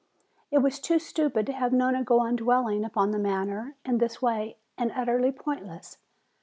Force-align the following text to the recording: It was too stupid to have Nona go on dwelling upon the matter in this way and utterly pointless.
It 0.49 0.63
was 0.63 0.79
too 0.79 0.97
stupid 0.97 1.45
to 1.45 1.51
have 1.53 1.71
Nona 1.71 2.03
go 2.03 2.21
on 2.21 2.35
dwelling 2.35 2.83
upon 2.83 3.11
the 3.11 3.19
matter 3.19 3.75
in 3.85 3.99
this 3.99 4.19
way 4.19 4.57
and 4.75 4.91
utterly 4.95 5.31
pointless. 5.31 5.99